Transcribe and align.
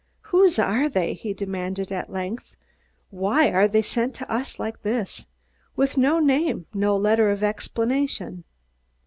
"Whose 0.33 0.57
are 0.57 0.89
they?" 0.89 1.13
he 1.13 1.31
demanded 1.31 1.91
at 1.91 2.11
length. 2.11 2.55
"Why 3.11 3.51
are 3.51 3.67
they 3.67 3.83
sent 3.83 4.15
to 4.15 4.31
us 4.31 4.57
like 4.57 4.81
this, 4.81 5.27
with 5.75 5.95
no 5.95 6.17
name, 6.19 6.65
no 6.73 6.97
letter 6.97 7.29
of 7.29 7.43
explanation? 7.43 8.43